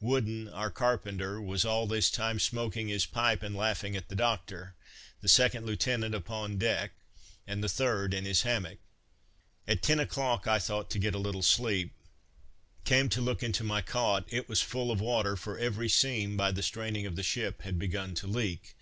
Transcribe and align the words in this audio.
Wooden, 0.00 0.48
our 0.48 0.70
carpenter, 0.70 1.42
was 1.42 1.66
all 1.66 1.86
this 1.86 2.10
time 2.10 2.38
smoking 2.38 2.88
his 2.88 3.04
pipe 3.04 3.42
and 3.42 3.54
laughing 3.54 3.94
at 3.96 4.08
the 4.08 4.14
doctor; 4.16 4.74
the 5.20 5.28
second 5.28 5.66
lieutenant 5.66 6.14
upon 6.14 6.56
deck, 6.56 6.92
and 7.46 7.62
the 7.62 7.68
third 7.68 8.14
in 8.14 8.24
his 8.24 8.40
hammock. 8.48 8.78
At 9.68 9.82
ten 9.82 10.00
o'clock 10.00 10.46
I 10.46 10.58
thought 10.58 10.88
to 10.92 10.98
get 10.98 11.14
a 11.14 11.18
little 11.18 11.42
sleep; 11.42 11.92
came 12.86 13.10
to 13.10 13.20
look 13.20 13.42
into 13.42 13.62
my 13.62 13.82
cot; 13.82 14.24
it 14.28 14.48
was 14.48 14.62
full 14.62 14.90
of 14.90 15.02
water; 15.02 15.36
for 15.36 15.58
every 15.58 15.90
seam, 15.90 16.34
by 16.34 16.50
the 16.50 16.62
straining 16.62 17.04
of 17.04 17.14
the 17.14 17.22
ship, 17.22 17.60
had 17.60 17.78
began 17.78 18.14
to 18.14 18.26
leak. 18.26 18.74